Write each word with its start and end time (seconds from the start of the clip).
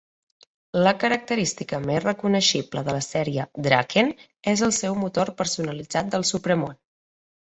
La 0.87 0.93
característica 1.01 1.79
més 1.83 1.99
reconeixible 2.05 2.83
de 2.87 2.95
la 2.97 3.03
sèrie 3.09 3.45
"Drakkhen" 3.67 4.09
és 4.55 4.65
el 4.69 4.75
seu 4.79 4.99
motor 5.03 5.33
personalitzat 5.43 6.11
del 6.17 6.27
supramón. 6.35 6.75